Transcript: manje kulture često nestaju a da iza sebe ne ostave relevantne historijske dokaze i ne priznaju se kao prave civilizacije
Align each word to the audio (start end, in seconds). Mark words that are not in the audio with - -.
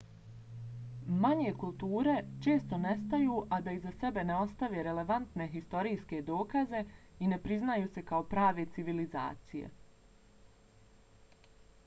manje 1.23 1.49
kulture 1.63 2.13
često 2.45 2.77
nestaju 2.85 3.33
a 3.57 3.59
da 3.67 3.75
iza 3.79 3.91
sebe 4.03 4.23
ne 4.29 4.37
ostave 4.45 4.85
relevantne 4.87 5.45
historijske 5.57 6.21
dokaze 6.31 6.81
i 7.25 7.29
ne 7.35 7.39
priznaju 7.45 7.91
se 7.97 8.05
kao 8.13 8.25
prave 8.33 8.65
civilizacije 8.79 9.69